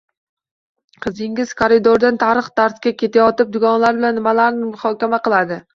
[1.05, 5.67] Qizingiz koridordan tarix darsiga ketayotib dugonalari bilan nimalarni muhokama qiladi.